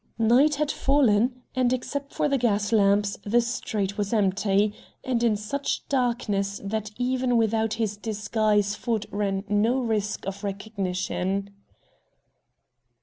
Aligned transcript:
Night 0.17 0.55
had 0.55 0.71
fallen, 0.71 1.43
and, 1.55 1.71
except 1.71 2.11
for 2.11 2.27
the 2.27 2.39
gas 2.39 2.71
lamps, 2.71 3.19
the 3.23 3.39
street 3.39 3.99
was 3.99 4.11
empty, 4.13 4.73
and 5.03 5.21
in 5.23 5.35
such 5.35 5.87
darkness 5.89 6.59
that 6.63 6.89
even 6.97 7.37
without 7.37 7.75
his 7.75 7.97
disguise 7.97 8.73
Ford 8.73 9.05
ran 9.11 9.43
no 9.47 9.79
risk 9.79 10.25
of 10.25 10.43
recognition. 10.43 11.51